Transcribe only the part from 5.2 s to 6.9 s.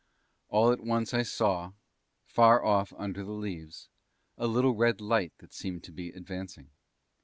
that seemed to be advancing.